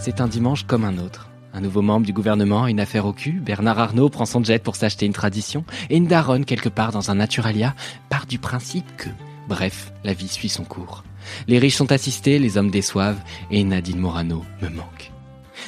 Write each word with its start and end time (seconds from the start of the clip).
C'est 0.00 0.20
un 0.20 0.28
dimanche 0.28 0.64
comme 0.64 0.84
un 0.84 0.98
autre. 0.98 1.28
Un 1.52 1.60
nouveau 1.60 1.82
membre 1.82 2.06
du 2.06 2.12
gouvernement 2.12 2.64
a 2.64 2.70
une 2.70 2.80
affaire 2.80 3.04
au 3.04 3.12
cul, 3.12 3.32
Bernard 3.32 3.78
Arnault 3.78 4.08
prend 4.08 4.26
son 4.26 4.44
jet 4.44 4.62
pour 4.62 4.76
s'acheter 4.76 5.06
une 5.06 5.12
tradition, 5.12 5.64
et 5.90 5.96
une 5.96 6.06
daronne 6.06 6.44
quelque 6.44 6.68
part 6.68 6.92
dans 6.92 7.10
un 7.10 7.16
naturalia 7.16 7.74
part 8.08 8.26
du 8.26 8.38
principe 8.38 8.96
que 8.96 9.08
Bref, 9.48 9.92
la 10.04 10.12
vie 10.12 10.28
suit 10.28 10.50
son 10.50 10.64
cours. 10.64 11.04
Les 11.46 11.58
riches 11.58 11.76
sont 11.76 11.90
assistés, 11.90 12.38
les 12.38 12.58
hommes 12.58 12.70
déçoivent, 12.70 13.20
et 13.50 13.64
Nadine 13.64 13.98
Morano 13.98 14.44
me 14.60 14.68
manque. 14.68 15.10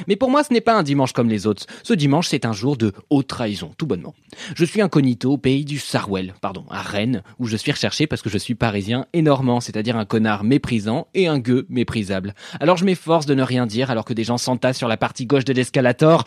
Mais 0.06 0.16
pour 0.16 0.30
moi, 0.30 0.44
ce 0.44 0.52
n'est 0.52 0.60
pas 0.60 0.76
un 0.76 0.82
dimanche 0.82 1.12
comme 1.12 1.28
les 1.28 1.46
autres. 1.46 1.66
Ce 1.82 1.94
dimanche, 1.94 2.28
c'est 2.28 2.44
un 2.44 2.52
jour 2.52 2.76
de 2.76 2.92
haute 3.10 3.26
trahison, 3.26 3.70
tout 3.76 3.86
bonnement. 3.86 4.14
Je 4.54 4.64
suis 4.64 4.80
incognito 4.80 5.32
au 5.32 5.38
pays 5.38 5.64
du 5.64 5.78
Sarwell, 5.78 6.34
pardon, 6.40 6.64
à 6.70 6.82
Rennes, 6.82 7.22
où 7.38 7.46
je 7.46 7.56
suis 7.56 7.72
recherché 7.72 8.06
parce 8.06 8.22
que 8.22 8.30
je 8.30 8.38
suis 8.38 8.54
parisien 8.54 9.06
et 9.12 9.22
normand, 9.22 9.60
c'est-à-dire 9.60 9.96
un 9.96 10.04
connard 10.04 10.44
méprisant 10.44 11.08
et 11.14 11.26
un 11.26 11.38
gueux 11.38 11.66
méprisable. 11.68 12.34
Alors 12.60 12.76
je 12.76 12.84
m'efforce 12.84 13.26
de 13.26 13.34
ne 13.34 13.42
rien 13.42 13.66
dire 13.66 13.90
alors 13.90 14.04
que 14.04 14.14
des 14.14 14.24
gens 14.24 14.38
s'entassent 14.38 14.78
sur 14.78 14.88
la 14.88 14.96
partie 14.96 15.26
gauche 15.26 15.44
de 15.44 15.52
l'escalator. 15.52 16.24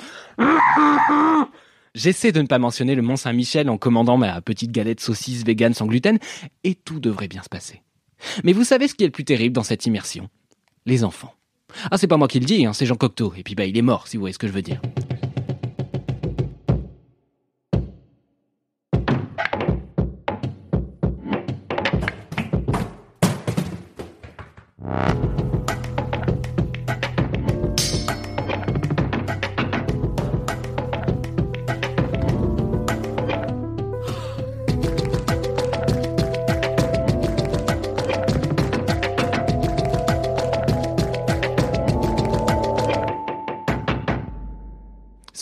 J'essaie 1.96 2.32
de 2.32 2.42
ne 2.42 2.48
pas 2.48 2.58
mentionner 2.58 2.96
le 2.96 3.04
Mont 3.04 3.18
Saint-Michel 3.18 3.70
en 3.70 3.78
commandant 3.78 4.18
ma 4.18 4.42
petite 4.42 4.72
galette 4.72 5.00
saucisse 5.00 5.46
vegan 5.46 5.74
sans 5.74 5.86
gluten, 5.86 6.18
et 6.64 6.74
tout 6.74 7.00
devrait 7.00 7.28
bien 7.28 7.44
se 7.44 7.50
passer. 7.50 7.84
Mais 8.44 8.54
vous 8.54 8.64
savez 8.64 8.88
ce 8.88 8.96
qui 8.96 9.04
est 9.04 9.08
le 9.08 9.12
plus 9.12 9.26
terrible 9.26 9.54
dans 9.54 9.64
cette 9.64 9.86
immersion? 9.86 10.30
Les 10.86 11.04
enfants. 11.04 11.34
Ah, 11.92 11.98
c'est 11.98 12.08
pas 12.08 12.18
moi 12.18 12.28
qui 12.28 12.40
le 12.40 12.46
dis, 12.46 12.66
hein, 12.66 12.74
c'est 12.74 12.86
Jean 12.86 12.96
Cocteau, 12.96 13.34
et 13.38 13.44
puis 13.44 13.56
bah 13.56 13.66
il 13.66 13.78
est 13.78 13.82
mort, 13.82 14.08
si 14.08 14.18
vous 14.18 14.22
voyez 14.22 14.34
ce 14.34 14.40
que 14.40 14.48
je 14.48 14.54
veux 14.54 14.62
dire. 14.62 14.82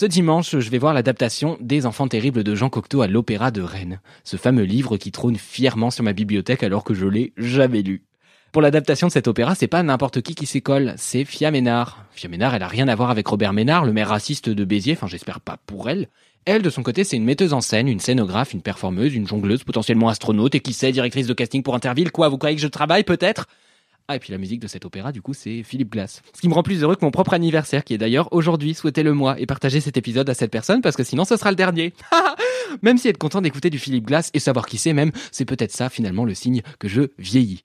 Ce 0.02 0.06
dimanche, 0.08 0.58
je 0.58 0.68
vais 0.68 0.78
voir 0.78 0.94
l'adaptation 0.94 1.56
des 1.60 1.86
Enfants 1.86 2.08
terribles 2.08 2.42
de 2.42 2.56
Jean 2.56 2.68
Cocteau 2.68 3.02
à 3.02 3.06
l'Opéra 3.06 3.52
de 3.52 3.62
Rennes. 3.62 4.00
Ce 4.24 4.36
fameux 4.36 4.64
livre 4.64 4.96
qui 4.96 5.12
trône 5.12 5.36
fièrement 5.36 5.92
sur 5.92 6.02
ma 6.02 6.12
bibliothèque 6.12 6.64
alors 6.64 6.82
que 6.82 6.92
je 6.92 7.06
l'ai 7.06 7.32
jamais 7.36 7.82
lu. 7.82 8.02
Pour 8.50 8.62
l'adaptation 8.62 9.06
de 9.06 9.12
cet 9.12 9.28
opéra, 9.28 9.54
c'est 9.54 9.68
pas 9.68 9.84
n'importe 9.84 10.20
qui 10.20 10.34
qui 10.34 10.46
s'y 10.46 10.60
colle, 10.60 10.94
c'est 10.96 11.24
Fia 11.24 11.52
Ménard. 11.52 12.04
Fia 12.10 12.28
Ménard, 12.28 12.56
elle 12.56 12.64
a 12.64 12.66
rien 12.66 12.88
à 12.88 12.96
voir 12.96 13.10
avec 13.10 13.28
Robert 13.28 13.52
Ménard, 13.52 13.84
le 13.84 13.92
maire 13.92 14.08
raciste 14.08 14.48
de 14.48 14.64
Béziers, 14.64 14.94
enfin 14.94 15.06
j'espère 15.06 15.38
pas 15.38 15.58
pour 15.66 15.88
elle. 15.88 16.08
Elle, 16.46 16.62
de 16.62 16.70
son 16.70 16.82
côté, 16.82 17.04
c'est 17.04 17.16
une 17.16 17.24
metteuse 17.24 17.52
en 17.52 17.60
scène, 17.60 17.86
une 17.86 18.00
scénographe, 18.00 18.54
une 18.54 18.62
performeuse, 18.62 19.14
une 19.14 19.28
jongleuse, 19.28 19.62
potentiellement 19.62 20.08
astronaute, 20.08 20.56
et 20.56 20.60
qui 20.60 20.72
sait, 20.72 20.90
directrice 20.90 21.28
de 21.28 21.32
casting 21.32 21.62
pour 21.62 21.76
Interville. 21.76 22.10
Quoi, 22.10 22.28
vous 22.28 22.38
croyez 22.38 22.56
que 22.56 22.62
je 22.62 22.66
travaille, 22.66 23.04
peut-être? 23.04 23.46
Ah, 24.08 24.16
et 24.16 24.18
puis 24.18 24.32
la 24.32 24.38
musique 24.38 24.60
de 24.60 24.66
cet 24.66 24.84
opéra, 24.84 25.12
du 25.12 25.22
coup, 25.22 25.34
c'est 25.34 25.62
Philippe 25.62 25.92
Glass. 25.92 26.22
Ce 26.34 26.40
qui 26.40 26.48
me 26.48 26.54
rend 26.54 26.62
plus 26.62 26.82
heureux 26.82 26.96
que 26.96 27.04
mon 27.04 27.10
propre 27.10 27.34
anniversaire, 27.34 27.84
qui 27.84 27.94
est 27.94 27.98
d'ailleurs 27.98 28.32
aujourd'hui. 28.32 28.74
Souhaitez-le 28.74 29.12
moi 29.14 29.38
et 29.38 29.46
partagez 29.46 29.80
cet 29.80 29.96
épisode 29.96 30.28
à 30.28 30.34
cette 30.34 30.50
personne 30.50 30.80
parce 30.80 30.96
que 30.96 31.04
sinon 31.04 31.24
ce 31.24 31.36
sera 31.36 31.50
le 31.50 31.56
dernier. 31.56 31.92
même 32.82 32.98
si 32.98 33.08
être 33.08 33.18
content 33.18 33.40
d'écouter 33.40 33.70
du 33.70 33.78
Philippe 33.78 34.06
Glass 34.06 34.30
et 34.34 34.38
savoir 34.38 34.66
qui 34.66 34.78
c'est 34.78 34.92
même, 34.92 35.12
c'est 35.30 35.44
peut-être 35.44 35.72
ça 35.72 35.88
finalement 35.88 36.24
le 36.24 36.34
signe 36.34 36.62
que 36.78 36.88
je 36.88 37.02
vieillis. 37.18 37.62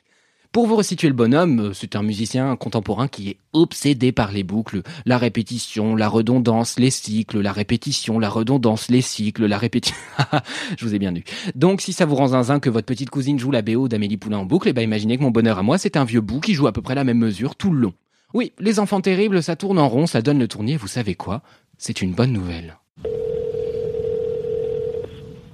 Pour 0.58 0.66
vous 0.66 0.76
resituer 0.76 1.08
le 1.08 1.14
bonhomme, 1.14 1.60
euh, 1.60 1.74
c'est 1.74 1.96
un 1.96 2.02
musicien 2.02 2.56
contemporain 2.56 3.08
qui 3.08 3.30
est 3.30 3.38
obsédé 3.54 4.12
par 4.12 4.32
les 4.32 4.42
boucles, 4.42 4.82
la 5.06 5.20
répétition, 5.20 5.96
la 5.96 6.10
redondance, 6.10 6.80
les 6.80 6.90
cycles, 6.90 7.42
la 7.42 7.52
répétition, 7.52 8.18
la 8.18 8.28
redondance, 8.28 8.90
les 8.90 9.02
cycles, 9.02 9.46
la 9.46 9.60
répétition. 9.60 9.96
Je 10.80 10.84
vous 10.84 10.96
ai 10.96 10.98
bien 10.98 11.12
lu. 11.12 11.24
Donc 11.54 11.82
si 11.82 11.94
ça 11.94 12.08
vous 12.08 12.16
rend 12.16 12.30
zinzin 12.30 12.60
que 12.60 12.72
votre 12.72 12.88
petite 12.88 13.12
cousine 13.12 13.38
joue 13.38 13.52
la 13.52 13.62
BO 13.62 13.88
d'Amélie 13.88 14.18
Poulain 14.18 14.40
en 14.40 14.46
boucle, 14.46 14.68
et 14.68 14.72
eh 14.72 14.74
ben 14.74 14.82
imaginez 14.82 15.20
que 15.20 15.22
mon 15.22 15.30
bonheur 15.30 15.60
à 15.60 15.62
moi, 15.62 15.78
c'est 15.78 15.96
un 15.96 16.06
vieux 16.06 16.22
bout 16.22 16.40
qui 16.40 16.56
joue 16.56 16.66
à 16.66 16.72
peu 16.72 16.82
près 16.82 16.96
la 16.96 17.04
même 17.04 17.20
mesure 17.20 17.56
tout 17.56 17.72
le 17.72 17.80
long. 17.80 17.94
Oui, 18.34 18.52
les 18.60 18.80
enfants 18.80 19.00
terribles, 19.00 19.44
ça 19.44 19.56
tourne 19.56 19.78
en 19.78 19.88
rond, 19.88 20.08
ça 20.08 20.24
donne 20.24 20.40
le 20.40 20.48
tournier, 20.48 20.76
vous 20.76 20.88
savez 20.88 21.14
quoi? 21.14 21.44
C'est 21.78 22.02
une 22.02 22.14
bonne 22.14 22.34
nouvelle. 22.34 22.78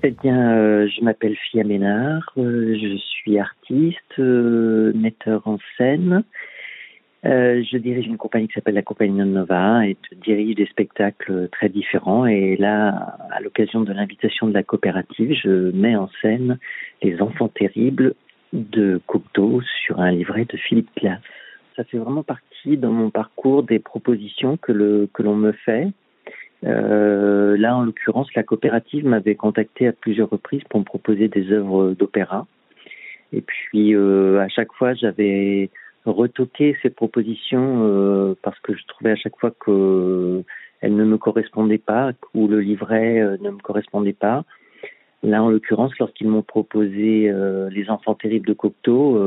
Eh 0.05 0.11
bien, 0.11 0.57
euh, 0.57 0.87
je 0.87 1.03
m'appelle 1.03 1.35
Fia 1.51 1.65
Ménard, 1.65 2.23
euh, 2.37 2.77
je 2.81 2.97
suis 3.23 3.39
artiste, 3.39 4.19
euh, 4.19 4.93
metteur 4.93 5.47
en 5.47 5.57
scène. 5.77 6.23
je 7.23 7.77
dirige 7.77 8.05
une 8.05 8.17
compagnie 8.17 8.47
qui 8.47 8.53
s'appelle 8.53 8.75
la 8.75 8.81
Compagnie 8.81 9.23
Nova 9.23 9.87
et 9.87 9.95
je 10.11 10.17
dirige 10.17 10.55
des 10.55 10.65
spectacles 10.65 11.47
très 11.51 11.69
différents. 11.69 12.25
Et 12.25 12.57
là, 12.57 13.17
à 13.31 13.39
l'occasion 13.39 13.81
de 13.81 13.93
l'invitation 13.93 14.47
de 14.47 14.53
la 14.53 14.63
coopérative, 14.63 15.33
je 15.41 15.71
mets 15.71 15.95
en 15.95 16.09
scène 16.21 16.59
Les 17.01 17.21
Enfants 17.21 17.47
Terribles 17.47 18.13
de 18.51 19.01
Cocteau 19.07 19.61
sur 19.85 19.99
un 20.01 20.11
livret 20.11 20.45
de 20.45 20.57
Philippe 20.57 20.89
Glass. 20.97 21.21
Ça 21.75 21.83
fait 21.85 21.97
vraiment 21.97 22.23
partie 22.23 22.77
dans 22.77 22.91
mon 22.91 23.09
parcours 23.09 23.63
des 23.63 23.79
propositions 23.79 24.57
que 24.57 24.71
l'on 24.71 25.35
me 25.35 25.53
fait 25.53 25.87
euh, 26.65 27.57
là, 27.57 27.75
en 27.75 27.83
l'occurrence, 27.83 28.33
la 28.35 28.43
coopérative 28.43 29.05
m'avait 29.05 29.35
contacté 29.35 29.87
à 29.87 29.91
plusieurs 29.91 30.29
reprises 30.29 30.63
pour 30.69 30.79
me 30.79 30.85
proposer 30.85 31.27
des 31.27 31.51
œuvres 31.51 31.93
d'opéra. 31.93 32.47
Et 33.33 33.41
puis, 33.41 33.95
euh, 33.95 34.39
à 34.39 34.47
chaque 34.47 34.71
fois, 34.73 34.93
j'avais 34.93 35.69
retoqué 36.05 36.77
ces 36.81 36.89
propositions 36.89 37.81
euh, 37.83 38.35
parce 38.41 38.59
que 38.59 38.75
je 38.75 38.85
trouvais 38.87 39.11
à 39.11 39.15
chaque 39.15 39.37
fois 39.39 39.51
que 39.51 40.43
elles 40.81 40.95
ne 40.95 41.05
me 41.05 41.17
correspondaient 41.17 41.77
pas 41.77 42.11
ou 42.33 42.47
le 42.47 42.59
livret 42.59 43.21
euh, 43.21 43.37
ne 43.41 43.51
me 43.51 43.59
correspondait 43.59 44.13
pas. 44.13 44.43
Là, 45.23 45.41
en 45.41 45.49
l'occurrence, 45.49 45.97
lorsqu'ils 45.99 46.27
m'ont 46.27 46.41
proposé 46.41 47.31
Les 47.71 47.89
Enfants 47.89 48.13
terribles 48.13 48.45
de 48.45 48.51
Cocteau, 48.51 49.17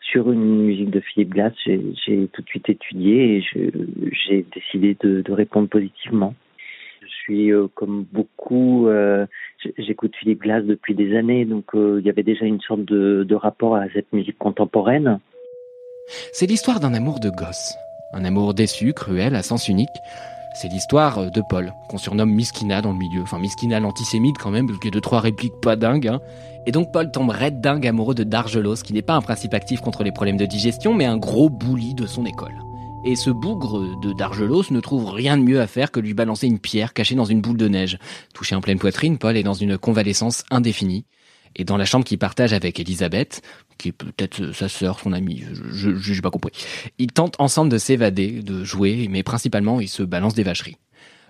sur 0.00 0.30
une 0.30 0.66
musique 0.66 0.90
de 0.90 1.00
Philippe 1.00 1.30
Glass, 1.30 1.52
j'ai 1.64 2.28
tout 2.32 2.42
de 2.42 2.46
suite 2.46 2.68
étudié 2.68 3.38
et 3.38 3.44
j'ai 4.12 4.46
décidé 4.54 4.96
de, 5.00 5.32
répondre 5.32 5.68
positivement. 5.68 6.36
Suis 7.24 7.52
euh, 7.52 7.68
comme 7.74 8.04
beaucoup, 8.12 8.86
euh, 8.88 9.24
j'écoute 9.78 10.12
Philippe 10.20 10.42
Glass 10.42 10.62
depuis 10.62 10.94
des 10.94 11.16
années, 11.16 11.46
donc 11.46 11.64
euh, 11.74 11.96
il 11.98 12.06
y 12.06 12.10
avait 12.10 12.22
déjà 12.22 12.44
une 12.44 12.60
sorte 12.60 12.84
de, 12.84 13.34
rapport 13.34 13.76
à 13.76 13.84
cette 13.94 14.12
musique 14.12 14.36
contemporaine. 14.36 15.20
C'est 16.32 16.44
l'histoire 16.44 16.80
d'un 16.80 16.92
amour 16.92 17.20
de 17.20 17.30
gosse, 17.30 17.74
un 18.12 18.26
amour 18.26 18.52
déçu, 18.52 18.92
cruel, 18.92 19.34
à 19.36 19.42
sens 19.42 19.68
unique. 19.68 19.88
C'est 20.54 20.68
l'histoire 20.68 21.30
de 21.30 21.42
Paul, 21.48 21.72
qu'on 21.88 21.96
surnomme 21.96 22.30
Miskina 22.30 22.82
dans 22.82 22.92
le 22.92 22.98
milieu. 22.98 23.22
Enfin, 23.22 23.38
Miskina 23.38 23.80
l'antisémite 23.80 24.36
quand 24.36 24.50
même, 24.50 24.68
y 24.84 24.88
a 24.88 24.90
deux, 24.90 25.00
trois 25.00 25.20
répliques 25.20 25.58
pas 25.62 25.76
dingues. 25.76 26.08
Hein. 26.08 26.20
Et 26.66 26.72
donc 26.72 26.92
Paul 26.92 27.10
tombe 27.10 27.30
red 27.30 27.62
dingue 27.62 27.86
amoureux 27.86 28.14
de 28.14 28.24
Dargelos, 28.24 28.82
qui 28.84 28.92
n'est 28.92 29.00
pas 29.00 29.14
un 29.14 29.22
principe 29.22 29.54
actif 29.54 29.80
contre 29.80 30.04
les 30.04 30.12
problèmes 30.12 30.36
de 30.36 30.44
digestion, 30.44 30.92
mais 30.92 31.06
un 31.06 31.16
gros 31.16 31.48
bouli 31.48 31.94
de 31.94 32.06
son 32.06 32.26
école. 32.26 32.52
Et 33.06 33.16
ce 33.16 33.28
bougre 33.28 34.00
de 34.00 34.14
Dargelos 34.14 34.64
ne 34.70 34.80
trouve 34.80 35.10
rien 35.10 35.36
de 35.36 35.42
mieux 35.42 35.60
à 35.60 35.66
faire 35.66 35.90
que 35.90 36.00
lui 36.00 36.14
balancer 36.14 36.46
une 36.46 36.58
pierre 36.58 36.94
cachée 36.94 37.14
dans 37.14 37.26
une 37.26 37.42
boule 37.42 37.58
de 37.58 37.68
neige. 37.68 37.98
Touché 38.32 38.54
en 38.54 38.62
pleine 38.62 38.78
poitrine, 38.78 39.18
Paul 39.18 39.36
est 39.36 39.42
dans 39.42 39.52
une 39.52 39.76
convalescence 39.76 40.42
indéfinie. 40.50 41.04
Et 41.54 41.64
dans 41.64 41.76
la 41.76 41.84
chambre 41.84 42.06
qu'il 42.06 42.18
partage 42.18 42.54
avec 42.54 42.80
Elisabeth, 42.80 43.42
qui 43.76 43.88
est 43.88 43.92
peut-être 43.92 44.52
sa 44.52 44.70
sœur, 44.70 44.98
son 44.98 45.12
amie, 45.12 45.44
je 45.70 46.12
n'ai 46.12 46.20
pas 46.22 46.30
compris, 46.30 46.52
ils 46.98 47.12
tentent 47.12 47.38
ensemble 47.38 47.70
de 47.70 47.78
s'évader, 47.78 48.42
de 48.42 48.64
jouer, 48.64 49.06
mais 49.10 49.22
principalement 49.22 49.80
ils 49.80 49.88
se 49.88 50.02
balancent 50.02 50.34
des 50.34 50.42
vacheries. 50.42 50.78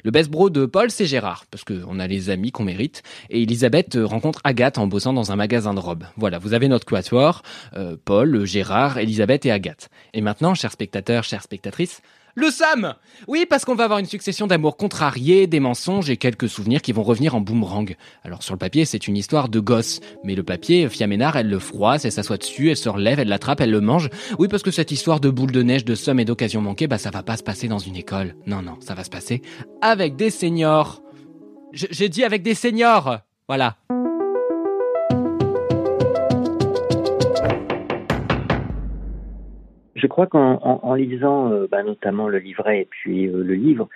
Le 0.05 0.11
best 0.11 0.31
bro 0.31 0.51
de 0.51 0.67
Paul, 0.67 0.91
c'est 0.91 1.07
Gérard, 1.07 1.47
parce 1.51 1.65
qu'on 1.65 1.99
a 1.99 2.07
les 2.07 2.29
amis 2.29 2.53
qu'on 2.53 2.65
mérite. 2.65 3.03
Et 3.31 3.43
Elisabeth 3.43 3.97
euh, 3.97 4.05
rencontre 4.05 4.39
Agathe 4.45 4.77
en 4.77 4.87
bossant 4.87 5.15
dans 5.15 5.33
un 5.33 5.37
magasin 5.37 5.73
de 5.73 5.81
robes. 5.81 6.05
Voilà, 6.19 6.37
vous 6.39 6.53
avez 6.53 6.69
notre 6.69 6.85
quatuor, 6.85 7.41
euh, 7.75 7.97
Paul, 8.05 8.45
Gérard, 8.45 8.99
Elisabeth 8.99 9.47
et 9.47 9.51
Agathe. 9.51 9.89
Et 10.13 10.21
maintenant, 10.21 10.55
chers 10.55 10.73
spectateurs, 10.73 11.25
chères 11.25 11.43
spectatrices, 11.43 12.03
Le 12.37 12.51
Sam 12.51 12.95
Oui, 13.29 13.47
parce 13.49 13.65
qu'on 13.65 13.77
va 13.77 13.85
avoir 13.85 14.01
une 14.01 14.07
succession 14.07 14.49
d'amours 14.49 14.77
contrariés, 14.77 15.47
des 15.47 15.61
mensonges 15.61 16.11
et 16.11 16.17
quelques 16.17 16.49
souvenirs 16.49 16.83
qui 16.83 16.93
vont 16.93 17.05
revenir 17.05 17.37
en 17.37 17.41
boomerang. 17.41 17.95
Alors 18.25 18.43
sur 18.43 18.55
le 18.55 18.59
papier, 18.59 18.85
c'est 18.85 19.07
une 19.07 19.17
histoire 19.17 19.49
de 19.49 19.61
gosse. 19.61 20.01
Mais 20.25 20.35
le 20.35 20.43
papier, 20.43 20.89
Fiaménard, 20.89 21.37
elle 21.37 21.49
le 21.49 21.61
froisse, 21.61 22.05
elle 22.05 22.13
s'assoit 22.13 22.37
dessus, 22.37 22.71
elle 22.71 22.77
se 22.77 22.89
relève, 22.89 23.21
elle 23.21 23.29
l'attrape, 23.29 23.61
elle 23.61 23.71
le 23.71 23.81
mange. 23.81 24.11
Oui, 24.39 24.49
parce 24.49 24.65
que 24.65 24.73
cette 24.73 24.91
histoire 24.91 25.21
de 25.21 25.31
boule 25.31 25.53
de 25.53 25.63
neige, 25.63 25.85
de 25.85 25.95
somme 25.95 26.19
et 26.19 26.25
d'occasion 26.25 26.61
manquée, 26.61 26.89
bah 26.89 26.99
ça 26.99 27.11
va 27.11 27.23
pas 27.23 27.37
se 27.37 27.45
passer 27.45 27.69
dans 27.69 27.79
une 27.79 27.97
école. 27.97 28.35
Non, 28.47 28.63
non, 28.63 28.79
ça 28.81 28.95
va 28.95 29.05
se 29.05 29.11
passer 29.11 29.41
avec 29.81 30.17
des 30.17 30.31
seniors. 30.31 31.03
J'ai 31.73 32.09
dit 32.09 32.25
avec 32.25 32.43
des 32.43 32.55
seniors 32.55 33.19
Voilà. 33.49 33.77
Je 40.05 40.09
crois 40.09 40.27
qu'en 40.27 40.95
lisant 40.97 41.51
euh, 41.51 41.67
bah, 41.67 41.83
notamment 41.83 42.29
le 42.29 42.37
livret 42.37 42.83
et 42.83 42.85
puis 42.85 43.27
euh, 43.27 43.43
le 43.43 43.55
livre, 43.55 43.89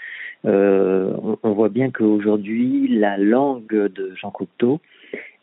euh, 0.46 1.12
on, 1.42 1.52
voit 1.52 1.68
bien 1.68 1.90
qu'aujourd'hui, 1.90 2.88
la 2.88 3.18
langue 3.18 3.68
de 3.68 4.14
Jean 4.14 4.30
Cocteau 4.30 4.80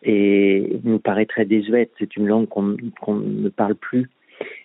et 0.01 0.79
nous 0.83 0.97
paraît 0.97 1.27
très 1.27 1.45
désuète. 1.45 1.91
C'est 1.99 2.15
une 2.15 2.25
langue 2.25 2.47
qu'on 2.47 2.63
ne 2.63 3.49
parle 3.49 3.75
plus. 3.75 4.09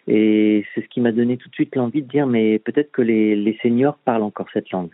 Et 0.08 0.64
c'est 0.74 0.80
ce 0.80 0.88
qui 0.88 1.02
m'a 1.02 1.12
donné 1.12 1.36
tout 1.36 1.50
de 1.50 1.54
suite 1.54 1.76
l'envie 1.76 2.00
de 2.00 2.08
dire, 2.08 2.26
mais 2.26 2.58
peut-être 2.58 2.92
que 2.92 3.02
les, 3.02 3.36
les, 3.36 3.58
seniors 3.62 3.98
parlent 3.98 4.22
encore 4.22 4.48
cette 4.54 4.70
langue. 4.70 4.92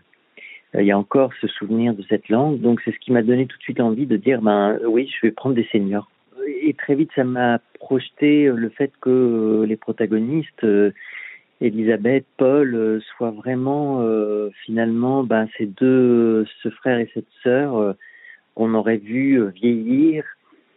Il 0.74 0.86
y 0.86 0.90
a 0.90 0.98
encore 0.98 1.30
ce 1.40 1.46
souvenir 1.46 1.94
de 1.94 2.02
cette 2.08 2.28
langue. 2.28 2.60
Donc 2.60 2.80
c'est 2.84 2.90
ce 2.90 2.98
qui 2.98 3.12
m'a 3.12 3.22
donné 3.22 3.46
tout 3.46 3.56
de 3.58 3.62
suite 3.62 3.78
l'envie 3.78 4.06
de 4.06 4.16
dire, 4.16 4.42
ben 4.42 4.80
oui, 4.88 5.08
je 5.08 5.24
vais 5.24 5.30
prendre 5.30 5.54
des 5.54 5.68
seniors 5.70 6.10
et 6.46 6.74
très 6.74 6.94
vite, 6.94 7.10
ça 7.14 7.24
m'a 7.24 7.60
projeté 7.86 8.46
le 8.46 8.68
fait 8.70 8.90
que 9.00 9.64
les 9.64 9.76
protagonistes, 9.76 10.64
euh, 10.64 10.90
Elisabeth, 11.60 12.26
Paul, 12.36 12.74
euh, 12.74 13.00
soient 13.12 13.30
vraiment 13.30 14.00
euh, 14.00 14.50
finalement 14.64 15.22
ben, 15.22 15.46
ces 15.56 15.66
deux, 15.66 16.44
ce 16.64 16.68
frère 16.70 16.98
et 16.98 17.08
cette 17.14 17.30
sœur 17.44 17.94
qu'on 18.56 18.74
aurait 18.74 18.96
vu 18.96 19.40
vieillir 19.50 20.24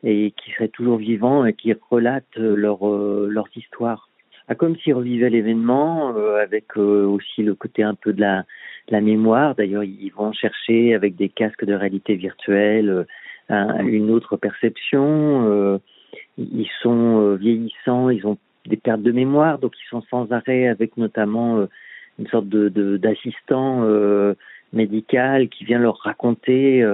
et 0.04 0.34
qui 0.38 0.52
seraient 0.52 0.76
toujours 0.80 0.98
vivants 0.98 1.46
et 1.46 1.54
qui 1.54 1.74
relatent 1.90 2.38
leur, 2.38 2.80
leurs 2.86 3.50
histoires. 3.56 4.08
Ah, 4.48 4.56
comme 4.56 4.76
s'ils 4.78 4.94
revivaient 4.94 5.32
l'événement, 5.32 6.16
avec 6.48 6.78
aussi 6.78 7.42
le 7.42 7.56
côté 7.56 7.82
un 7.84 7.96
peu 7.96 8.14
de 8.14 8.22
la, 8.22 8.44
la 8.90 9.02
mémoire. 9.02 9.56
D'ailleurs, 9.56 9.84
ils 9.84 10.14
vont 10.16 10.34
chercher 10.34 10.94
avec 10.94 11.16
des 11.16 11.30
casques 11.30 11.66
de 11.66 11.74
réalité 11.74 12.16
virtuelle 12.16 13.06
une 13.50 14.12
autre 14.12 14.38
perception. 14.38 15.80
Euh, 16.40 16.44
ils 16.52 16.70
sont 16.82 17.22
euh, 17.22 17.36
vieillissants, 17.36 18.10
ils 18.10 18.26
ont 18.26 18.38
des 18.66 18.78
pertes 18.78 19.02
de 19.02 19.12
mémoire, 19.12 19.60
donc 19.60 19.74
ils 19.78 19.90
sont 19.90 20.04
sans 20.10 20.32
arrêt 20.32 20.68
avec 20.68 20.98
notamment 20.98 21.58
euh, 21.58 21.66
une 22.20 22.28
sorte 22.28 22.48
d'assistant 22.48 23.88
médical 24.74 25.48
qui 25.48 25.64
vient 25.64 25.80
leur 25.80 25.98
raconter 26.00 26.86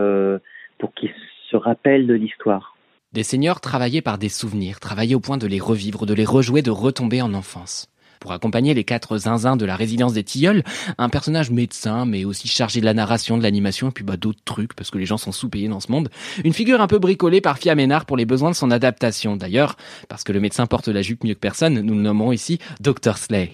pour 0.78 0.94
qu'ils 0.94 1.10
se 1.50 1.58
rappellent 1.58 2.06
de 2.06 2.14
l'histoire. 2.14 2.78
Des 3.12 3.24
seigneurs 3.24 3.60
travaillaient 3.60 4.04
par 4.04 4.20
des 4.20 4.30
souvenirs, 4.30 4.80
travaillaient 4.80 5.16
au 5.16 5.20
point 5.20 5.40
de 5.40 5.48
les 5.48 5.60
revivre, 5.60 6.06
de 6.06 6.14
les 6.14 6.26
rejouer, 6.26 6.62
de 6.62 6.70
retomber 6.70 7.24
en 7.24 7.34
enfance 7.34 7.90
pour 8.26 8.32
accompagner 8.32 8.74
les 8.74 8.84
quatre 8.84 9.20
zinzins 9.20 9.56
de 9.56 9.68
la 9.68 9.76
résidence 9.76 10.16
des 10.16 10.24
Tilleuls, 10.24 10.64
un 10.98 11.10
personnage 11.10 11.52
médecin, 11.52 12.08
mais 12.08 12.26
aussi 12.26 12.48
chargé 12.48 12.80
de 12.80 12.86
la 12.86 12.96
narration, 12.96 13.38
de 13.38 13.44
l'animation, 13.44 13.90
et 13.90 13.92
puis 13.92 14.04
bah, 14.04 14.18
d'autres 14.18 14.44
trucs, 14.44 14.74
parce 14.74 14.90
que 14.90 14.98
les 14.98 15.06
gens 15.06 15.18
sont 15.18 15.32
sous-payés 15.32 15.68
dans 15.68 15.80
ce 15.80 15.92
monde. 15.92 16.10
Une 16.44 16.52
figure 16.52 16.82
un 16.82 16.88
peu 16.88 16.98
bricolée 16.98 17.40
par 17.40 17.60
Fia 17.60 17.76
Ménard 17.76 18.08
pour 18.08 18.18
les 18.18 18.26
besoins 18.26 18.50
de 18.50 18.56
son 18.56 18.72
adaptation. 18.72 19.36
D'ailleurs, 19.36 19.76
parce 20.10 20.24
que 20.24 20.32
le 20.32 20.40
médecin 20.40 20.66
porte 20.66 20.88
la 20.88 21.04
jupe 21.04 21.24
mieux 21.24 21.36
que 21.36 21.40
personne, 21.40 21.80
nous 21.82 21.94
le 21.94 22.02
nommerons 22.02 22.32
ici 22.32 22.58
Dr. 22.82 23.16
Slay. 23.16 23.52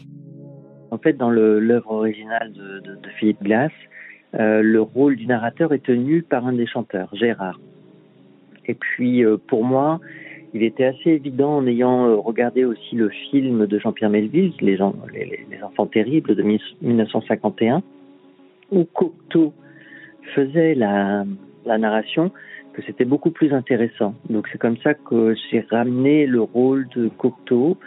En 0.89 0.97
fait, 0.97 1.17
dans 1.17 1.29
l'œuvre 1.29 1.91
originale 1.91 2.53
de, 2.53 3.09
Philippe 3.19 3.43
Glass, 3.43 3.73
euh, 4.39 4.61
le 4.61 4.81
rôle 4.81 5.17
du 5.17 5.27
narrateur 5.27 5.73
est 5.73 5.83
tenu 5.83 6.21
par 6.21 6.47
un 6.47 6.53
des 6.53 6.65
chanteurs, 6.65 7.09
Gérard. 7.13 7.59
Et 8.67 8.75
puis, 8.75 9.25
euh, 9.25 9.35
pour 9.35 9.65
moi, 9.65 9.99
il 10.53 10.63
était 10.63 10.85
assez 10.85 11.11
évident 11.11 11.57
en 11.57 11.67
ayant 11.67 12.07
euh, 12.07 12.15
regardé 12.15 12.65
aussi 12.65 12.95
le 12.95 13.09
film 13.09 13.67
de 13.67 13.79
Jean-Pierre 13.79 14.09
Melville, 14.09 14.53
les, 14.61 14.81
Enfants 14.81 15.85
terribles 15.85 16.35
de 16.35 16.43
1951, 16.43 17.81
où 18.71 18.83
Cocteau 18.85 19.53
faisait 20.35 20.75
la, 20.75 21.23
narration, 21.65 22.31
que 22.73 22.81
c'était 22.81 23.05
beaucoup 23.05 23.31
plus 23.31 23.53
intéressant. 23.53 24.15
Donc 24.29 24.47
c'est 24.51 24.57
comme 24.57 24.77
ça 24.77 24.93
que 24.93 25.35
j'ai 25.49 25.61
ramené 25.69 26.25
le 26.25 26.41
rôle 26.41 26.87
de 26.89 27.09
Cocteau, 27.09 27.77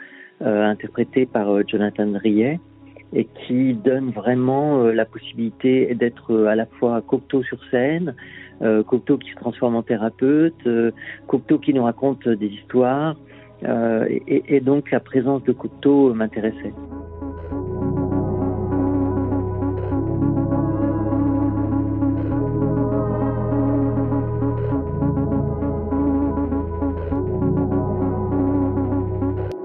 euh, 0.43 0.65
interprété 0.65 1.27
par 1.27 1.51
euh, 1.51 1.63
Jonathan 1.67 2.13
Riet, 2.15 2.61
et 3.13 3.27
qui 3.47 3.75
donne 3.75 4.11
vraiment 4.11 4.83
la 4.87 5.05
possibilité 5.05 5.95
d'être 5.95 6.47
à 6.47 6.57
la 6.57 6.67
fois 6.67 7.01
Cocteau 7.01 7.45
sur 7.45 7.63
scène, 7.71 8.17
euh, 8.63 8.83
Cocteau 8.83 9.19
qui 9.19 9.31
se 9.31 9.37
transforme 9.37 9.77
en 9.77 9.83
thérapeute, 9.83 10.55
euh, 10.67 10.91
Cocteau 11.27 11.59
qui 11.59 11.75
nous 11.75 11.85
raconte 11.85 12.29
des 12.29 12.47
histoires, 12.47 13.17
et, 13.67 14.57
et, 14.57 14.61
donc 14.61 14.91
la 14.91 15.01
présence 15.01 15.43
de 15.45 15.53
Cocteau 15.53 16.13
m'intéressait. 16.13 16.75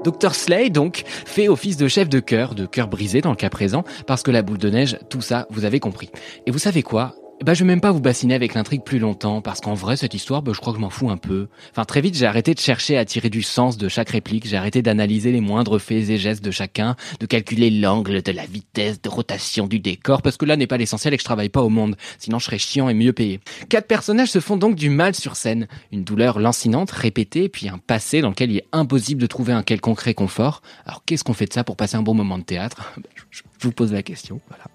Dr 0.09 0.33
Slay, 0.33 0.69
donc, 0.69 1.03
fait 1.05 1.47
office 1.47 1.77
de 1.77 1.87
chef 1.87 2.09
de 2.09 2.19
cœur, 2.19 2.55
de 2.55 2.65
cœur 2.65 2.87
brisé 2.87 3.21
dans 3.21 3.29
le 3.29 3.35
cas 3.35 3.49
présent, 3.49 3.83
parce 4.07 4.23
que 4.23 4.31
la 4.31 4.41
boule 4.41 4.57
de 4.57 4.69
neige, 4.69 4.97
tout 5.09 5.21
ça, 5.21 5.47
vous 5.49 5.65
avez 5.65 5.79
compris. 5.79 6.09
Et 6.45 6.51
vous 6.51 6.59
savez 6.59 6.83
quoi? 6.83 7.15
Bah, 7.41 7.53
je 7.53 7.63
vais 7.63 7.67
même 7.67 7.81
pas 7.81 7.91
vous 7.91 8.01
bassiner 8.01 8.33
avec 8.33 8.53
l'intrigue 8.53 8.83
plus 8.83 8.99
longtemps, 8.99 9.41
parce 9.41 9.61
qu'en 9.61 9.73
vrai, 9.73 9.95
cette 9.95 10.13
histoire, 10.13 10.41
bah, 10.41 10.51
je 10.53 10.59
crois 10.59 10.73
que 10.73 10.77
je 10.77 10.81
m'en 10.81 10.89
fous 10.89 11.09
un 11.09 11.17
peu. 11.17 11.47
Enfin, 11.71 11.85
très 11.85 12.01
vite, 12.01 12.15
j'ai 12.15 12.25
arrêté 12.25 12.53
de 12.53 12.59
chercher 12.59 12.97
à 12.97 13.05
tirer 13.05 13.29
du 13.29 13.41
sens 13.41 13.77
de 13.77 13.87
chaque 13.87 14.09
réplique, 14.09 14.45
j'ai 14.45 14.57
arrêté 14.57 14.81
d'analyser 14.81 15.31
les 15.31 15.39
moindres 15.39 15.79
faits 15.79 16.09
et 16.09 16.17
gestes 16.17 16.43
de 16.43 16.51
chacun, 16.51 16.95
de 17.19 17.25
calculer 17.25 17.69
l'angle, 17.69 18.21
de 18.21 18.31
la 18.31 18.45
vitesse 18.45 19.01
de 19.01 19.09
rotation 19.09 19.67
du 19.67 19.79
décor, 19.79 20.21
parce 20.21 20.37
que 20.37 20.45
là 20.45 20.57
n'est 20.57 20.67
pas 20.67 20.77
l'essentiel 20.77 21.13
et 21.13 21.17
que 21.17 21.21
je 21.21 21.25
travaille 21.25 21.49
pas 21.49 21.61
au 21.61 21.69
monde, 21.69 21.95
sinon 22.17 22.39
je 22.39 22.45
serais 22.45 22.57
chiant 22.57 22.89
et 22.89 22.93
mieux 22.93 23.13
payé. 23.13 23.39
Quatre 23.69 23.87
personnages 23.87 24.31
se 24.31 24.39
font 24.39 24.57
donc 24.57 24.75
du 24.75 24.89
mal 24.89 25.15
sur 25.15 25.35
scène, 25.35 25.67
une 25.91 26.03
douleur 26.03 26.39
lancinante, 26.39 26.91
répétée, 26.91 27.47
puis 27.47 27.69
un 27.69 27.77
passé 27.77 28.21
dans 28.21 28.29
lequel 28.29 28.51
il 28.51 28.57
est 28.57 28.67
impossible 28.73 29.21
de 29.21 29.27
trouver 29.27 29.53
un 29.53 29.63
quelconque 29.63 30.01
réconfort. 30.01 30.61
Alors 30.85 31.03
qu'est-ce 31.05 31.23
qu'on 31.23 31.33
fait 31.33 31.47
de 31.47 31.53
ça 31.53 31.63
pour 31.63 31.77
passer 31.77 31.95
un 31.95 32.03
bon 32.03 32.13
moment 32.13 32.37
de 32.37 32.43
théâtre? 32.43 32.93
Je, 33.31 33.43
vous 33.61 33.71
pose 33.71 33.93
la 33.93 34.03
question, 34.03 34.39
voilà. 34.49 34.65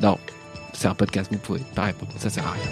Non 0.00 0.16
c'est 0.80 0.88
un 0.88 0.94
podcast, 0.94 1.30
vous 1.30 1.38
pouvez 1.38 1.60
pas 1.74 1.82
répondre, 1.82 2.10
ça 2.16 2.30
sert 2.30 2.46
à 2.46 2.52
rien. 2.52 2.62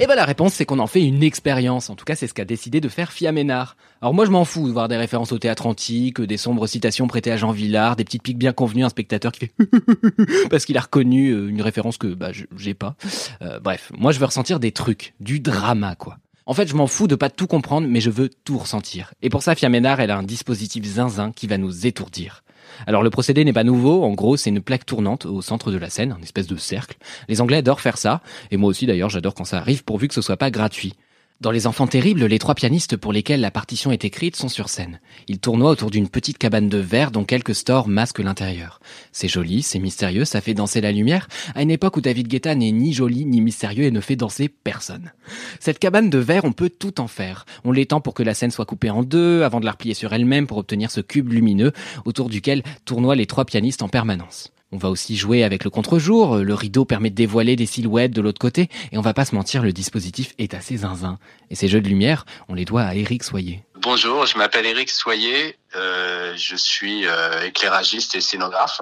Et 0.00 0.08
ben 0.08 0.16
la 0.16 0.24
réponse 0.24 0.54
c'est 0.54 0.64
qu'on 0.64 0.80
en 0.80 0.88
fait 0.88 1.00
une 1.00 1.22
expérience, 1.22 1.88
en 1.88 1.94
tout 1.94 2.04
cas 2.04 2.16
c'est 2.16 2.26
ce 2.26 2.34
qu'a 2.34 2.44
décidé 2.44 2.80
de 2.80 2.88
faire 2.88 3.12
Fiaménard. 3.12 3.76
Alors 4.00 4.12
moi 4.12 4.24
je 4.24 4.32
m'en 4.32 4.44
fous 4.44 4.66
de 4.66 4.72
voir 4.72 4.88
des 4.88 4.96
références 4.96 5.30
au 5.30 5.38
théâtre 5.38 5.66
antique, 5.66 6.20
des 6.20 6.36
sombres 6.36 6.66
citations 6.66 7.06
prêtées 7.06 7.30
à 7.30 7.36
Jean 7.36 7.52
Villard, 7.52 7.94
des 7.94 8.02
petites 8.02 8.24
piques 8.24 8.38
bien 8.38 8.52
convenues, 8.52 8.82
un 8.82 8.88
spectateur 8.88 9.30
qui 9.30 9.38
fait 9.38 9.52
parce 10.50 10.64
qu'il 10.64 10.76
a 10.76 10.80
reconnu 10.80 11.30
euh, 11.30 11.48
une 11.48 11.62
référence 11.62 11.96
que 11.96 12.08
bah 12.08 12.30
j'ai 12.56 12.74
pas. 12.74 12.96
Euh, 13.42 13.60
bref, 13.60 13.92
moi 13.96 14.10
je 14.10 14.18
veux 14.18 14.26
ressentir 14.26 14.58
des 14.58 14.72
trucs, 14.72 15.14
du 15.20 15.38
drama 15.38 15.94
quoi. 15.94 16.16
En 16.44 16.54
fait, 16.54 16.66
je 16.66 16.74
m'en 16.74 16.88
fous 16.88 17.06
de 17.06 17.14
pas 17.14 17.30
tout 17.30 17.46
comprendre, 17.46 17.86
mais 17.88 18.00
je 18.00 18.10
veux 18.10 18.28
tout 18.28 18.58
ressentir. 18.58 19.14
Et 19.22 19.30
pour 19.30 19.44
ça, 19.44 19.54
Fiaménard, 19.54 20.00
elle 20.00 20.10
a 20.10 20.18
un 20.18 20.24
dispositif 20.24 20.84
zinzin 20.84 21.30
qui 21.30 21.46
va 21.46 21.56
nous 21.56 21.86
étourdir. 21.86 22.42
Alors 22.86 23.02
le 23.02 23.10
procédé 23.10 23.44
n'est 23.44 23.52
pas 23.52 23.64
nouveau, 23.64 24.04
en 24.04 24.12
gros 24.12 24.36
c'est 24.36 24.50
une 24.50 24.60
plaque 24.60 24.86
tournante 24.86 25.26
au 25.26 25.42
centre 25.42 25.70
de 25.70 25.78
la 25.78 25.90
scène, 25.90 26.14
une 26.16 26.24
espèce 26.24 26.46
de 26.46 26.56
cercle. 26.56 26.96
Les 27.28 27.40
Anglais 27.40 27.58
adorent 27.58 27.80
faire 27.80 27.98
ça, 27.98 28.20
et 28.50 28.56
moi 28.56 28.68
aussi 28.68 28.86
d'ailleurs 28.86 29.10
j'adore 29.10 29.34
quand 29.34 29.44
ça 29.44 29.58
arrive 29.58 29.84
pourvu 29.84 30.08
que 30.08 30.14
ce 30.14 30.22
soit 30.22 30.36
pas 30.36 30.50
gratuit. 30.50 30.94
Dans 31.42 31.50
Les 31.50 31.66
Enfants 31.66 31.88
Terribles, 31.88 32.24
les 32.26 32.38
trois 32.38 32.54
pianistes 32.54 32.96
pour 32.96 33.12
lesquels 33.12 33.40
la 33.40 33.50
partition 33.50 33.90
est 33.90 34.04
écrite 34.04 34.36
sont 34.36 34.48
sur 34.48 34.68
scène. 34.68 35.00
Ils 35.26 35.40
tournoient 35.40 35.72
autour 35.72 35.90
d'une 35.90 36.08
petite 36.08 36.38
cabane 36.38 36.68
de 36.68 36.78
verre 36.78 37.10
dont 37.10 37.24
quelques 37.24 37.56
stores 37.56 37.88
masquent 37.88 38.20
l'intérieur. 38.20 38.78
C'est 39.10 39.26
joli, 39.26 39.62
c'est 39.62 39.80
mystérieux, 39.80 40.24
ça 40.24 40.40
fait 40.40 40.54
danser 40.54 40.80
la 40.80 40.92
lumière, 40.92 41.26
à 41.56 41.62
une 41.62 41.72
époque 41.72 41.96
où 41.96 42.00
David 42.00 42.28
Guetta 42.28 42.54
n'est 42.54 42.70
ni 42.70 42.92
joli 42.92 43.24
ni 43.24 43.40
mystérieux 43.40 43.86
et 43.86 43.90
ne 43.90 44.00
fait 44.00 44.14
danser 44.14 44.48
personne. 44.48 45.10
Cette 45.58 45.80
cabane 45.80 46.10
de 46.10 46.18
verre, 46.18 46.44
on 46.44 46.52
peut 46.52 46.70
tout 46.70 47.00
en 47.00 47.08
faire. 47.08 47.44
On 47.64 47.72
l'étend 47.72 48.00
pour 48.00 48.14
que 48.14 48.22
la 48.22 48.34
scène 48.34 48.52
soit 48.52 48.64
coupée 48.64 48.90
en 48.90 49.02
deux, 49.02 49.42
avant 49.42 49.58
de 49.58 49.64
la 49.64 49.72
replier 49.72 49.94
sur 49.94 50.12
elle-même 50.12 50.46
pour 50.46 50.58
obtenir 50.58 50.92
ce 50.92 51.00
cube 51.00 51.32
lumineux 51.32 51.72
autour 52.04 52.28
duquel 52.28 52.62
tournoient 52.84 53.16
les 53.16 53.26
trois 53.26 53.46
pianistes 53.46 53.82
en 53.82 53.88
permanence. 53.88 54.52
On 54.74 54.78
va 54.78 54.88
aussi 54.88 55.18
jouer 55.18 55.44
avec 55.44 55.64
le 55.64 55.70
contre-jour, 55.70 56.38
le 56.38 56.54
rideau 56.54 56.86
permet 56.86 57.10
de 57.10 57.14
dévoiler 57.14 57.56
des 57.56 57.66
silhouettes 57.66 58.12
de 58.12 58.22
l'autre 58.22 58.38
côté, 58.38 58.70
et 58.90 58.96
on 58.96 59.02
va 59.02 59.12
pas 59.12 59.26
se 59.26 59.34
mentir, 59.34 59.62
le 59.62 59.70
dispositif 59.70 60.32
est 60.38 60.54
assez 60.54 60.78
zinzin. 60.78 61.18
Et 61.50 61.54
ces 61.54 61.68
jeux 61.68 61.82
de 61.82 61.88
lumière, 61.88 62.24
on 62.48 62.54
les 62.54 62.64
doit 62.64 62.80
à 62.80 62.94
Eric 62.94 63.22
Soyer. 63.22 63.62
Bonjour, 63.74 64.24
je 64.24 64.38
m'appelle 64.38 64.64
Eric 64.64 64.88
Soyer, 64.88 65.58
euh, 65.76 66.32
je 66.36 66.56
suis 66.56 67.06
euh, 67.06 67.42
éclairagiste 67.42 68.14
et 68.14 68.22
scénographe, 68.22 68.80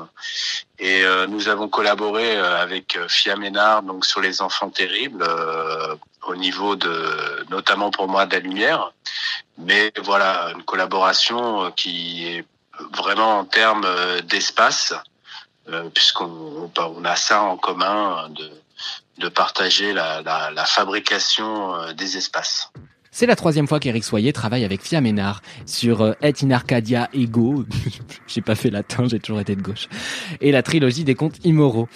et 0.79 1.03
euh, 1.03 1.27
nous 1.27 1.49
avons 1.49 1.69
collaboré 1.69 2.37
avec 2.37 2.97
Fia 3.09 3.35
Ménard 3.35 3.83
donc 3.83 4.07
sur 4.07 4.21
les 4.21 4.43
enfants 4.43 4.71
terribles, 4.71 5.27
au 6.29 6.37
niveau 6.37 6.77
de, 6.77 7.47
notamment 7.51 7.91
pour 7.91 8.07
moi, 8.07 8.27
de 8.27 8.35
la 8.35 8.41
lumière, 8.41 8.93
mais 9.59 9.91
voilà, 10.05 10.53
une 10.55 10.63
collaboration 10.63 11.73
qui 11.73 12.27
est 12.27 12.45
vraiment 12.93 13.41
en 13.41 13.45
termes 13.45 13.89
d'espace, 14.29 14.95
puisqu'on 15.95 16.71
on 16.77 17.05
a 17.05 17.17
ça 17.17 17.43
en 17.43 17.57
commun 17.57 18.29
de, 18.31 18.51
de 19.19 19.29
partager 19.29 19.93
la, 19.93 20.23
la, 20.23 20.51
la 20.51 20.65
fabrication 20.65 21.93
des 21.95 22.17
espaces. 22.17 22.71
C'est 23.13 23.27
la 23.27 23.35
troisième 23.35 23.67
fois 23.67 23.81
qu'Éric 23.81 24.05
Soyer 24.05 24.33
travaille 24.33 24.65
avec 24.65 24.83
Fia 24.83 25.01
Ménard 25.01 25.43
sur 25.67 26.03
euh, 26.03 26.13
Et 26.23 26.33
in 26.45 26.51
Arcadia 26.53 27.09
Ego. 27.13 27.65
j'ai 28.29 28.41
pas 28.41 28.55
fait 28.55 28.71
latin, 28.71 29.07
j'ai 29.09 29.19
toujours 29.19 29.41
été 29.41 29.57
de 29.57 29.63
gauche. 29.63 29.89
Et 30.41 30.53
la 30.53 30.63
trilogie 30.63 31.03
des 31.03 31.17
contes 31.17 31.45
immoraux. 31.45 31.89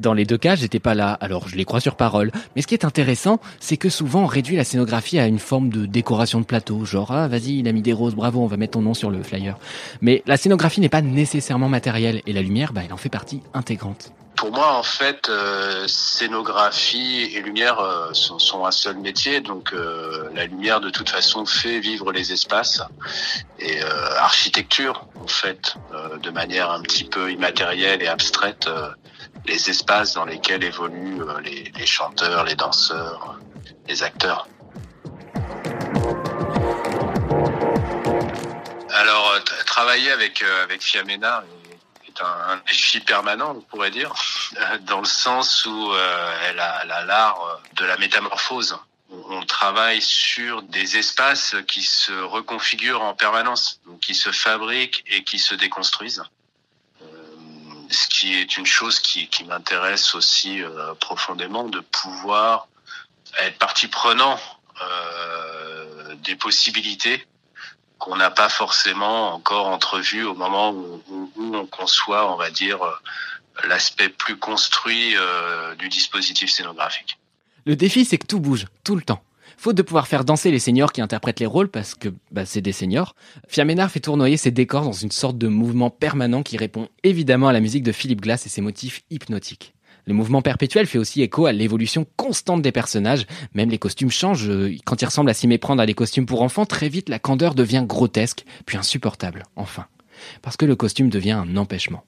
Dans 0.00 0.14
les 0.14 0.24
deux 0.24 0.38
cas, 0.38 0.56
j'étais 0.56 0.78
pas 0.78 0.94
là, 0.94 1.12
alors 1.20 1.46
je 1.46 1.56
les 1.56 1.66
crois 1.66 1.78
sur 1.78 1.94
parole. 1.94 2.32
Mais 2.56 2.62
ce 2.62 2.66
qui 2.66 2.72
est 2.72 2.86
intéressant, 2.86 3.38
c'est 3.58 3.76
que 3.76 3.90
souvent 3.90 4.22
on 4.22 4.26
réduit 4.26 4.56
la 4.56 4.64
scénographie 4.64 5.18
à 5.18 5.26
une 5.26 5.38
forme 5.38 5.68
de 5.68 5.84
décoration 5.84 6.40
de 6.40 6.46
plateau, 6.46 6.86
genre 6.86 7.12
ah 7.12 7.28
vas-y, 7.28 7.58
il 7.58 7.68
a 7.68 7.72
mis 7.72 7.82
des 7.82 7.92
roses, 7.92 8.14
bravo, 8.14 8.40
on 8.40 8.46
va 8.46 8.56
mettre 8.56 8.72
ton 8.72 8.80
nom 8.80 8.94
sur 8.94 9.10
le 9.10 9.22
flyer. 9.22 9.58
Mais 10.00 10.22
la 10.24 10.38
scénographie 10.38 10.80
n'est 10.80 10.88
pas 10.88 11.02
nécessairement 11.02 11.68
matérielle 11.68 12.22
et 12.26 12.32
la 12.32 12.40
lumière, 12.40 12.72
bah, 12.72 12.80
elle 12.82 12.94
en 12.94 12.96
fait 12.96 13.10
partie 13.10 13.42
intégrante. 13.52 14.14
Pour 14.40 14.52
moi, 14.52 14.72
en 14.72 14.82
fait, 14.82 15.28
euh, 15.28 15.86
scénographie 15.86 17.30
et 17.34 17.42
lumière 17.42 17.78
euh, 17.78 18.14
sont, 18.14 18.64
un 18.64 18.70
seul 18.70 18.96
métier. 18.96 19.42
Donc, 19.42 19.74
euh, 19.74 20.30
la 20.34 20.46
lumière, 20.46 20.80
de 20.80 20.88
toute 20.88 21.10
façon, 21.10 21.44
fait 21.44 21.78
vivre 21.78 22.10
les 22.10 22.32
espaces. 22.32 22.80
Et 23.58 23.82
architecture, 24.16 25.06
en 25.22 25.26
fait, 25.26 25.74
de 26.22 26.30
manière 26.30 26.70
un 26.70 26.80
petit 26.80 27.04
peu 27.04 27.30
immatérielle 27.30 28.02
et 28.02 28.06
abstraite, 28.06 28.70
les 29.46 29.70
espaces 29.70 30.14
dans 30.14 30.24
lesquels 30.24 30.64
évoluent 30.64 31.22
les, 31.42 31.72
les 31.76 31.86
chanteurs, 31.86 32.44
les 32.44 32.54
danseurs, 32.54 33.38
les 33.88 34.02
acteurs. 34.02 34.46
Alors, 38.90 39.38
travailler 39.66 40.10
avec 40.10 40.42
avec 40.42 40.82
Fiamena 40.82 41.44
un, 42.22 42.60
défi 42.68 43.00
permanent, 43.00 43.54
on 43.56 43.60
pourrait 43.60 43.90
dire, 43.90 44.12
dans 44.82 45.00
le 45.00 45.06
sens 45.06 45.64
où 45.66 45.92
euh, 45.92 46.48
elle 46.48 46.60
a 46.60 47.04
l'art 47.04 47.60
de 47.76 47.84
la 47.84 47.96
métamorphose. 47.96 48.78
On 49.12 49.44
travaille 49.44 50.00
sur 50.00 50.62
des 50.62 50.96
espaces 50.96 51.56
qui 51.66 51.82
se 51.82 52.12
reconfigurent 52.12 53.02
en 53.02 53.14
permanence, 53.14 53.80
qui 54.00 54.14
se 54.14 54.30
fabriquent 54.30 55.02
et 55.08 55.24
qui 55.24 55.40
se 55.40 55.54
déconstruisent. 55.56 56.22
Euh, 57.90 57.92
ce 57.92 58.08
qui 58.08 58.34
est 58.34 58.56
une 58.56 58.66
chose 58.66 59.00
qui, 59.00 59.28
m'intéresse 59.46 60.14
aussi 60.14 60.62
euh, 60.62 60.94
profondément, 60.94 61.64
de 61.64 61.80
pouvoir 61.80 62.68
être 63.38 63.58
partie 63.58 63.88
prenante 63.88 64.40
des 66.24 66.36
possibilités 66.36 67.26
qu'on 68.00 68.16
n'a 68.16 68.30
pas 68.30 68.48
forcément 68.48 69.34
encore 69.34 69.66
entrevu 69.66 70.24
au 70.24 70.34
moment 70.34 70.72
où, 70.72 71.30
on 71.36 71.66
conçoit, 71.66 72.32
on 72.32 72.36
va 72.36 72.50
dire, 72.50 72.82
euh, 72.82 72.92
l'aspect 73.68 74.08
plus 74.08 74.36
construit 74.36 75.14
euh, 75.16 75.74
du 75.76 75.88
dispositif 75.88 76.50
scénographique. 76.50 77.18
Le 77.66 77.76
défi, 77.76 78.04
c'est 78.06 78.16
que 78.16 78.26
tout 78.26 78.40
bouge, 78.40 78.66
tout 78.84 78.96
le 78.96 79.02
temps. 79.02 79.22
Faute 79.56 79.76
de 79.76 79.82
pouvoir 79.82 80.08
faire 80.08 80.24
danser 80.24 80.50
les 80.50 80.58
seniors 80.58 80.92
qui 80.92 81.00
interprètent 81.00 81.40
les 81.40 81.46
rôles, 81.46 81.68
parce 81.68 81.94
que 81.94 82.08
bah, 82.30 82.46
c'est 82.46 82.60
des 82.60 82.72
seniors, 82.72 83.14
Fiaménard 83.48 83.90
fait 83.90 84.00
tournoyer 84.00 84.36
ses 84.36 84.50
décors 84.50 84.84
dans 84.84 84.92
une 84.92 85.10
sorte 85.10 85.38
de 85.38 85.48
mouvement 85.48 85.90
permanent 85.90 86.42
qui 86.42 86.56
répond 86.56 86.88
évidemment 87.04 87.48
à 87.48 87.52
la 87.52 87.60
musique 87.60 87.82
de 87.82 87.92
Philippe 87.92 88.20
Glass 88.20 88.46
et 88.46 88.48
ses 88.48 88.60
motifs 88.60 89.02
hypnotiques. 89.10 89.74
Le 90.06 90.14
mouvement 90.14 90.42
perpétuel 90.42 90.86
fait 90.86 90.98
aussi 90.98 91.22
écho 91.22 91.46
à 91.46 91.52
l'évolution 91.52 92.06
constante 92.16 92.62
des 92.62 92.72
personnages. 92.72 93.26
Même 93.54 93.70
les 93.70 93.78
costumes 93.78 94.10
changent. 94.10 94.48
Euh, 94.48 94.74
quand 94.84 95.00
ils 95.02 95.04
ressemblent 95.04 95.30
à 95.30 95.34
s'y 95.34 95.46
méprendre 95.46 95.82
à 95.82 95.86
des 95.86 95.94
costumes 95.94 96.26
pour 96.26 96.42
enfants, 96.42 96.66
très 96.66 96.88
vite 96.88 97.08
la 97.08 97.18
candeur 97.18 97.54
devient 97.54 97.84
grotesque, 97.86 98.44
puis 98.66 98.76
insupportable, 98.76 99.44
enfin. 99.56 99.86
Parce 100.42 100.56
que 100.56 100.66
le 100.66 100.76
costume 100.76 101.10
devient 101.10 101.32
un 101.32 101.56
empêchement. 101.56 102.04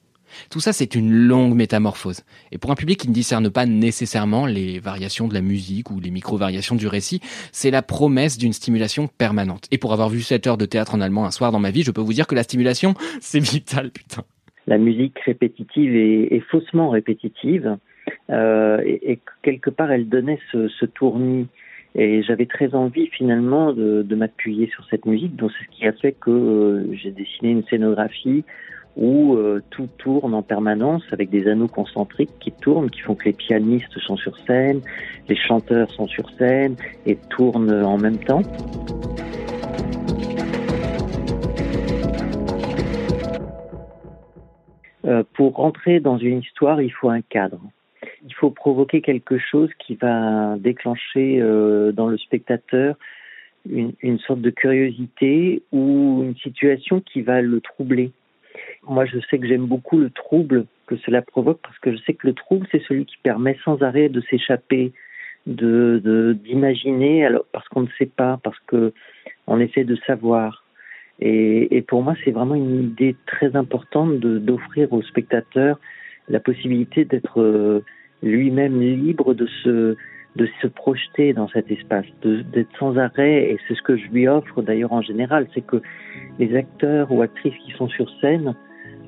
Tout 0.49 0.59
ça, 0.59 0.73
c'est 0.73 0.95
une 0.95 1.11
longue 1.11 1.55
métamorphose. 1.55 2.23
Et 2.51 2.57
pour 2.57 2.71
un 2.71 2.75
public 2.75 2.99
qui 2.99 3.09
ne 3.09 3.13
discerne 3.13 3.49
pas 3.49 3.65
nécessairement 3.65 4.45
les 4.45 4.79
variations 4.79 5.27
de 5.27 5.33
la 5.33 5.41
musique 5.41 5.91
ou 5.91 5.99
les 5.99 6.11
micro-variations 6.11 6.75
du 6.75 6.87
récit, 6.87 7.19
c'est 7.51 7.71
la 7.71 7.81
promesse 7.81 8.37
d'une 8.37 8.53
stimulation 8.53 9.07
permanente. 9.07 9.67
Et 9.71 9.77
pour 9.77 9.93
avoir 9.93 10.09
vu 10.09 10.21
7 10.21 10.47
heures 10.47 10.57
de 10.57 10.65
théâtre 10.65 10.95
en 10.95 11.01
allemand 11.01 11.25
un 11.25 11.31
soir 11.31 11.51
dans 11.51 11.59
ma 11.59 11.71
vie, 11.71 11.83
je 11.83 11.91
peux 11.91 12.01
vous 12.01 12.13
dire 12.13 12.27
que 12.27 12.35
la 12.35 12.43
stimulation, 12.43 12.93
c'est 13.21 13.39
vital, 13.39 13.91
putain 13.91 14.23
la 14.67 14.77
musique 14.77 15.19
répétitive 15.19 15.95
est, 15.95 16.39
faussement 16.49 16.89
répétitive 16.89 17.77
euh, 18.29 18.81
et, 18.85 19.19
quelque 19.41 19.69
part 19.69 19.91
elle 19.91 20.07
donnait 20.07 20.39
ce, 20.51 20.67
ce 20.67 20.85
tournis 20.85 21.47
et 21.95 22.23
j'avais 22.23 22.45
très 22.45 22.73
envie 22.73 23.07
finalement 23.07 23.73
de, 23.73 24.15
m'appuyer 24.15 24.67
sur 24.67 24.85
cette 24.89 25.05
musique 25.05 25.35
donc 25.35 25.51
c'est 25.57 25.65
ce 25.65 25.77
qui 25.77 25.87
a 25.87 25.93
fait 25.93 26.13
que 26.13 26.31
euh, 26.31 26.93
j'ai 26.93 27.11
dessiné 27.11 27.51
une 27.51 27.63
scénographie 27.65 28.43
où 28.95 29.35
euh, 29.35 29.61
tout 29.69 29.87
tourne 29.97 30.33
en 30.33 30.41
permanence 30.43 31.03
avec 31.11 31.29
des 31.29 31.47
anneaux 31.47 31.67
concentriques 31.67 32.31
qui 32.39 32.51
tournent, 32.51 32.89
qui 32.89 33.01
font 33.01 33.15
que 33.15 33.25
les 33.25 33.33
pianistes 33.33 33.97
sont 33.99 34.17
sur 34.17 34.37
scène, 34.39 34.81
les 35.27 35.35
chanteurs 35.35 35.89
sont 35.91 36.07
sur 36.07 36.29
scène 36.31 36.75
et 37.05 37.17
tournent 37.29 37.83
en 37.83 37.97
même 37.97 38.17
temps. 38.17 38.43
Euh, 45.05 45.23
pour 45.33 45.55
rentrer 45.55 45.99
dans 45.99 46.17
une 46.17 46.39
histoire, 46.39 46.81
il 46.81 46.91
faut 46.91 47.09
un 47.09 47.21
cadre. 47.21 47.59
Il 48.25 48.33
faut 48.33 48.51
provoquer 48.51 49.01
quelque 49.01 49.37
chose 49.37 49.69
qui 49.79 49.95
va 49.95 50.55
déclencher 50.57 51.41
euh, 51.41 51.91
dans 51.91 52.07
le 52.07 52.17
spectateur 52.17 52.95
une, 53.69 54.19
sorte 54.19 54.41
de 54.41 54.49
curiosité 54.49 55.63
ou 55.71 56.23
une 56.23 56.35
situation 56.37 57.01
qui 57.01 57.21
va 57.21 57.41
le 57.41 57.61
troubler. 57.61 58.11
Moi, 58.87 59.05
je 59.05 59.19
sais 59.29 59.39
que 59.39 59.47
j'aime 59.47 59.65
beaucoup 59.65 59.97
le 59.97 60.09
trouble 60.09 60.65
que 60.87 60.97
cela 60.97 61.21
provoque 61.21 61.59
parce 61.61 61.79
que 61.79 61.91
je 61.91 61.97
sais 62.03 62.13
que 62.13 62.27
le 62.27 62.33
trouble, 62.33 62.67
c'est 62.71 62.81
celui 62.83 63.05
qui 63.05 63.17
permet 63.23 63.57
sans 63.63 63.81
arrêt 63.81 64.09
de 64.09 64.21
s'échapper, 64.21 64.91
de 65.47 66.37
d'imaginer, 66.43 67.25
alors 67.25 67.45
parce 67.51 67.67
qu'on 67.69 67.81
ne 67.81 67.91
sait 67.97 68.05
pas, 68.05 68.39
parce 68.43 68.59
que 68.67 68.93
on 69.47 69.59
essaie 69.59 69.83
de 69.83 69.95
savoir. 70.07 70.65
Et, 71.19 71.77
et 71.77 71.81
pour 71.81 72.03
moi, 72.03 72.15
c'est 72.23 72.31
vraiment 72.31 72.55
une 72.55 72.83
idée 72.83 73.15
très 73.25 73.55
importante 73.55 74.19
d'offrir 74.19 74.91
au 74.91 75.01
spectateur 75.01 75.79
la 76.29 76.39
possibilité 76.39 77.05
d'être 77.05 77.41
euh, 77.41 77.83
lui-même 78.21 78.79
libre 78.79 79.33
de 79.33 79.45
se, 79.63 79.95
de 80.35 80.49
se 80.61 80.67
projeter 80.67 81.33
dans 81.33 81.47
cet 81.49 81.69
espace, 81.71 82.05
d'être 82.23 82.77
sans 82.79 82.97
arrêt. 82.97 83.51
Et 83.51 83.57
c'est 83.67 83.75
ce 83.75 83.81
que 83.81 83.97
je 83.97 84.07
lui 84.07 84.27
offre 84.27 84.61
d'ailleurs 84.61 84.93
en 84.93 85.01
général, 85.01 85.47
c'est 85.53 85.65
que 85.65 85.81
les 86.39 86.55
acteurs 86.55 87.11
ou 87.11 87.21
actrices 87.21 87.57
qui 87.65 87.71
sont 87.73 87.89
sur 87.89 88.09
scène 88.19 88.55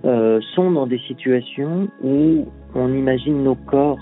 euh, 0.05 0.39
sont 0.53 0.71
dans 0.71 0.87
des 0.87 0.99
situations 1.07 1.87
où 2.03 2.45
on 2.75 2.93
imagine 2.93 3.43
nos 3.43 3.55
corps 3.55 3.99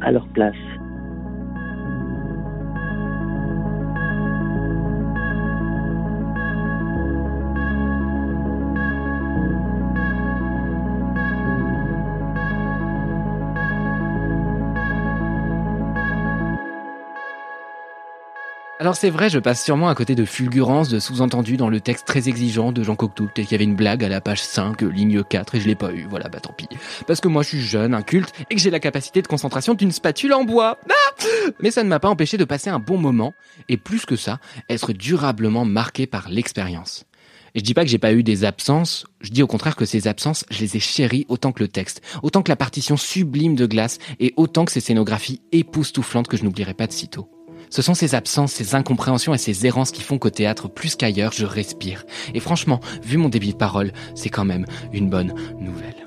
à 0.00 0.12
leur 0.12 0.26
place. 0.28 0.54
Alors 18.84 18.96
c'est 18.96 19.08
vrai, 19.08 19.30
je 19.30 19.38
passe 19.38 19.64
sûrement 19.64 19.88
à 19.88 19.94
côté 19.94 20.14
de 20.14 20.26
fulgurances, 20.26 20.90
de 20.90 20.98
sous-entendus 20.98 21.56
dans 21.56 21.70
le 21.70 21.80
texte 21.80 22.06
très 22.06 22.28
exigeant 22.28 22.70
de 22.70 22.82
Jean 22.82 22.96
Cocteau. 22.96 23.24
Peut-être 23.24 23.46
qu'il 23.46 23.52
y 23.52 23.54
avait 23.54 23.64
une 23.64 23.76
blague 23.76 24.04
à 24.04 24.10
la 24.10 24.20
page 24.20 24.42
5, 24.42 24.82
ligne 24.82 25.22
4, 25.22 25.54
et 25.54 25.60
je 25.60 25.66
l'ai 25.66 25.74
pas 25.74 25.90
eu. 25.90 26.06
Voilà, 26.10 26.28
bah 26.28 26.38
tant 26.38 26.52
pis. 26.52 26.68
Parce 27.06 27.22
que 27.22 27.28
moi 27.28 27.42
je 27.42 27.48
suis 27.48 27.62
jeune, 27.62 27.94
inculte, 27.94 28.34
et 28.50 28.54
que 28.54 28.60
j'ai 28.60 28.68
la 28.68 28.80
capacité 28.80 29.22
de 29.22 29.26
concentration 29.26 29.72
d'une 29.72 29.90
spatule 29.90 30.34
en 30.34 30.44
bois. 30.44 30.78
Ah 30.90 31.24
Mais 31.60 31.70
ça 31.70 31.82
ne 31.82 31.88
m'a 31.88 31.98
pas 31.98 32.10
empêché 32.10 32.36
de 32.36 32.44
passer 32.44 32.68
un 32.68 32.78
bon 32.78 32.98
moment, 32.98 33.32
et 33.70 33.78
plus 33.78 34.04
que 34.04 34.16
ça, 34.16 34.38
être 34.68 34.92
durablement 34.92 35.64
marqué 35.64 36.06
par 36.06 36.28
l'expérience. 36.28 37.06
Et 37.54 37.60
je 37.60 37.64
dis 37.64 37.72
pas 37.72 37.84
que 37.84 37.90
j'ai 37.90 37.96
pas 37.96 38.12
eu 38.12 38.22
des 38.22 38.44
absences, 38.44 39.06
je 39.22 39.30
dis 39.30 39.42
au 39.42 39.46
contraire 39.46 39.76
que 39.76 39.86
ces 39.86 40.08
absences, 40.08 40.44
je 40.50 40.60
les 40.60 40.76
ai 40.76 40.80
chéries 40.80 41.24
autant 41.30 41.52
que 41.52 41.62
le 41.62 41.68
texte, 41.68 42.02
autant 42.22 42.42
que 42.42 42.50
la 42.50 42.56
partition 42.56 42.98
sublime 42.98 43.54
de 43.54 43.64
glace, 43.64 43.96
et 44.20 44.34
autant 44.36 44.66
que 44.66 44.72
ces 44.72 44.80
scénographies 44.80 45.40
époustouflantes 45.52 46.28
que 46.28 46.36
je 46.36 46.44
n'oublierai 46.44 46.74
pas 46.74 46.86
de 46.86 46.92
sitôt. 46.92 47.30
Ce 47.74 47.82
sont 47.82 47.94
ces 47.94 48.14
absences, 48.14 48.52
ces 48.52 48.76
incompréhensions 48.76 49.34
et 49.34 49.38
ces 49.38 49.66
errances 49.66 49.90
qui 49.90 50.02
font 50.02 50.16
qu'au 50.16 50.30
théâtre, 50.30 50.68
plus 50.68 50.94
qu'ailleurs, 50.94 51.32
je 51.32 51.44
respire. 51.44 52.04
Et 52.32 52.38
franchement, 52.38 52.78
vu 53.02 53.16
mon 53.16 53.28
débit 53.28 53.52
de 53.52 53.56
parole, 53.56 53.90
c'est 54.14 54.28
quand 54.28 54.44
même 54.44 54.64
une 54.92 55.10
bonne 55.10 55.34
nouvelle. 55.58 56.06